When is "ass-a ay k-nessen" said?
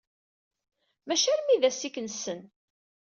1.69-2.41